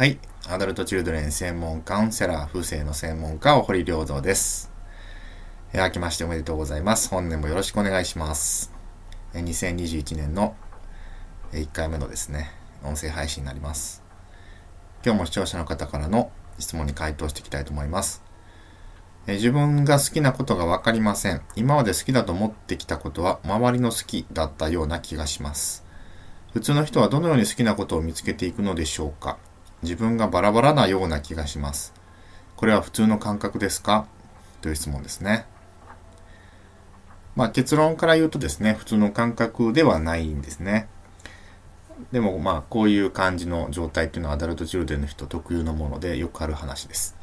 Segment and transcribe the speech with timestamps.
[0.00, 0.18] はい。
[0.48, 4.72] アダルトチルドレン専門カウンセラー、風水の専門家、お堀良三です。
[5.74, 7.10] えー、明けましておめでとうございます。
[7.10, 8.72] 本年もよろしくお願いします。
[9.34, 10.56] えー、2021年の
[11.52, 12.50] え1回目のですね、
[12.82, 14.02] 音声配信になります。
[15.04, 18.22] 今日も視聴者の方からの質問に回答していきたいと思います。
[19.26, 21.42] えー、自分が好きなことがわかりません。
[21.56, 25.84] 今まで好きだと思ってきたことは周りの好きだったような気がします。
[26.54, 29.36] 普通の人はどのように好きなことを見つけていくのでしょうか
[29.82, 31.94] 自分がバラバラなような気がします。
[32.56, 34.06] これは普通の感覚ですか？
[34.60, 35.46] という質問ですね。
[37.36, 40.88] まあ結論から言うとですね、普通の感覚ではないんですね。
[42.12, 47.16] でもまあこういう感じの状態っていうのはアダルトチルデンの人特有のものでよくある話です。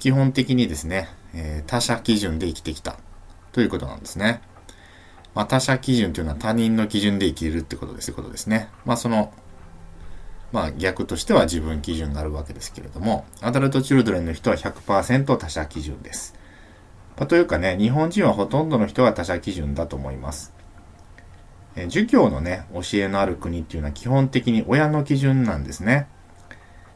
[0.00, 2.96] 基本的にですね、え、他者基準で生きてきた
[3.52, 4.40] ということなんですね。
[5.32, 8.12] まあ、他者基準というのは他人の基準で生きるってことです。
[8.12, 8.68] ことですね。
[8.84, 9.32] まあその
[10.52, 16.34] まあ逆としては自分基準があるわけですけれども、アダルトチルドレンの人は100%他者基準です。
[17.16, 20.52] まあ、というかね、日本人はほとんどの人が他者基準だと思います。
[21.76, 26.08] え儒教のね、教えのある国っていうのは基本的に親の基準なんですね。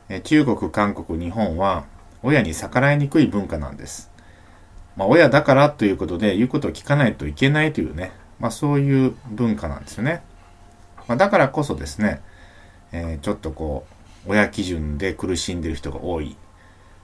[0.08, 1.84] え中国、韓国、日本は
[2.22, 4.10] 親に逆らいにくい文化なんです。
[4.96, 10.22] まあ、親だからということで言うことを聞かないといけないというね、まあそういう文化なんですよね。
[11.08, 12.20] まあ、だからこそですね、
[12.92, 13.86] えー、ちょっとこ
[14.26, 16.36] う、親基準で苦しんでる人が多い。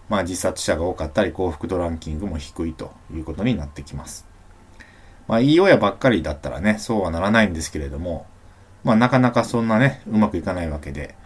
[0.09, 4.27] まあ自殺者が多かったり幸福度ランキングも低いということになってきます。
[5.27, 8.27] まあいい親ばっかりだったらね、そうはならないんですけれども、
[8.84, 11.17] まあなかなかそんなね、うまくいかないわけで、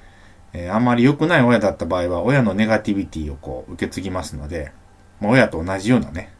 [0.52, 4.72] えー、あんまり良くない親だった場合は親のネガティビティをこう受け継ぎますので、
[5.20, 6.32] まあ、親と同じようなね、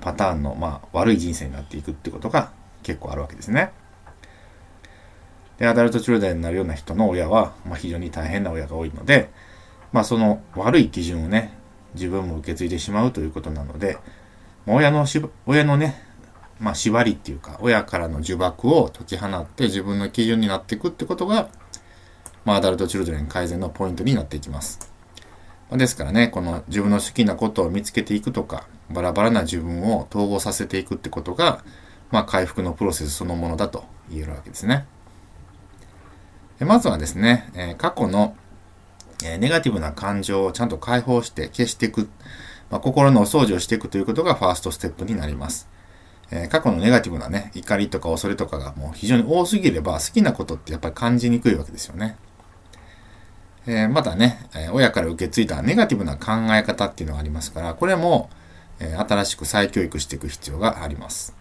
[0.00, 3.72] パターンのまあ悪い人生になっていくってことが結構あるわけですね。
[5.58, 9.30] で、アダルトチルドレンになるような人の親は、まあ、非常に大変な親が多いので、
[9.92, 11.56] まあ、その悪い基準をね、
[11.94, 13.98] 自分も受け継いでしまうということなので、
[14.66, 16.02] 親のし、親のね、
[16.58, 21.48] まあ、縛りっていうか、親からの呪縛を解き放って自分の基準になっていくってことが、
[22.44, 24.92] まあ、アダルトチルドレン改善のポイントになっていきます。
[25.70, 31.64] まですからね、この自分の好きなことを見つけていくとか、バラバラな自分を統合させていくってことが、
[32.10, 34.86] まあ、回復のプロセスそのものだと言えるわけですね。
[36.60, 38.36] まずはですね、え過去の、
[39.24, 42.08] えネガティブな感情をちゃんと解放して消していく、
[42.70, 45.68] まあ、心のお掃除をしていくということがファーストステップになります。
[46.30, 52.16] え過去のネガティブなね、怒りとか恐れとかがもう非常に多すぎれば好きなことってやっぱり感じにくいわけですよね。
[53.66, 58.30] え、またね、え親から受け継いだネガティブな考え方っていうのがありますから、これも、
[58.78, 61.34] え新しく再教育していく必要があります。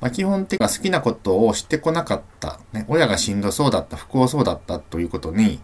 [0.00, 5.60] まあ、基本的には好きなことをしてこなかった、ね、親がしんどそうだった、不幸そうだったということに、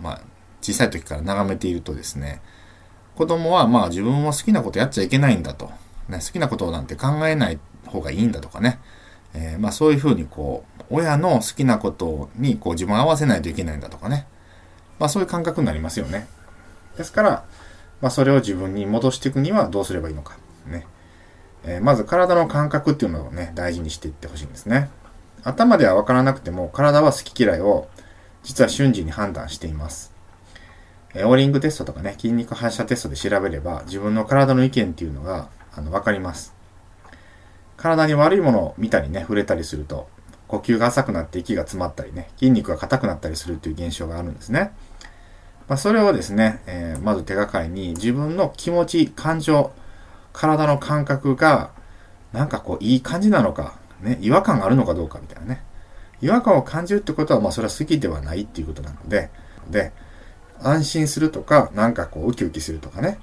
[0.00, 0.20] まあ、
[0.62, 2.40] 小さい時から眺めているとですね、
[3.16, 5.72] 子供はまあ自分も好きなことやっちゃいけないんだと、
[6.08, 8.78] ね、好きなことなんて考えない方がいいんだとかね、
[9.34, 14.26] えー、まあそういうふうにこう、親の好きなことにこう自分を合わせないといけないんだとかね、
[14.98, 16.28] まあそういう感覚になりますよね。
[16.96, 17.44] ですから、
[18.00, 20.36] まあそれを自分に戻していくにはどうすればいいのか。
[20.66, 20.86] ね。
[21.68, 24.88] えー、まず体の感覚っていうのをね、大事にしていってほしいんですね。
[25.44, 27.88] 頭ではわからなくても、体は好き嫌いを
[28.42, 30.10] 実は瞬時に判断しています。
[31.14, 36.54] えー、オーリングテストとかね、筋肉反射テストで調べれば、自分の体の意見っていうのが、あの、わかります。
[37.76, 40.08] 体に悪いものを見たりね、触れたりすると、
[40.48, 44.72] 呼吸が浅くなって息が詰まったりね、筋肉が硬くなったりするっていう現象があるんですね。
[45.68, 49.70] まあ、それをですね、えー、まず手がかりに自分の気持ち、感情、
[50.38, 51.70] 体の感覚が、
[52.32, 55.64] なんかこう、いい感じなのか、ね、違和感があるのかどうかみたいなね。
[56.22, 59.30] 違和感を感じるってことは、まあ、それは好きではないっていうことなので、
[59.68, 59.90] で、
[60.60, 63.18] 安心するとか、なんかこう、ウキウキするとかね、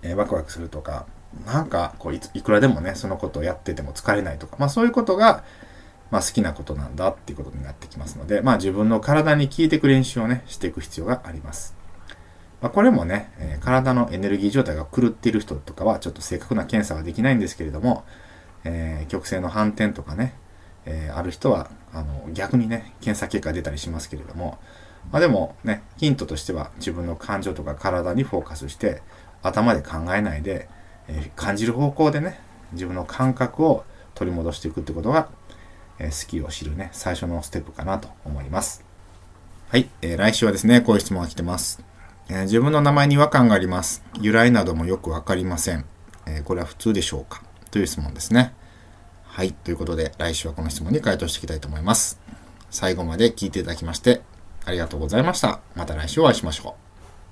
[0.00, 1.04] えー、ワクワクするとか、
[1.46, 5.44] なんかこうい、いくらでもね、そのことをやってても疲れないとか、まあそういうことが、
[6.10, 11.83] まあ好きなことなんだっていうことになってきますので、まあ自分の体に効いていく練習をね、していく必要があります。
[12.64, 18.06] まあ、これもね、え、体のエネルギー状態が狂っている人とかはちょっと正確な検査はできないんですけれども、
[18.64, 20.32] えー、極性の反転とかね、
[20.86, 24.56] えー、ある人はあの逆にね、検査結果出たりしますけれども、
[25.12, 29.02] まあ、でもね、ヒントとしては自分の感情とか体にフォーカスして
[29.42, 30.70] 頭で考えないで、
[31.06, 32.40] え感じる方向でね、
[32.72, 33.84] 自分の感覚を
[34.14, 35.28] 取り戻していくってことが、
[35.98, 38.82] え好きを知るね、最初のステップかなと思います。
[39.68, 41.93] はい、えー、来週はですね、こういう質問が来てます。
[42.28, 44.02] えー、自分の名前に違和感があります。
[44.20, 45.84] 由来などもよくわかりません。
[46.26, 47.42] えー、これは普通でしょうか？
[47.70, 48.54] という質問ですね。
[49.24, 49.52] はい。
[49.52, 52.20] ということで、来週はこの質問に回答していきたいと思います。
[52.70, 54.22] 最後まで聞いていただきまして、
[54.64, 55.60] ありがとうございました。
[55.74, 56.83] また来週お会いしましょう。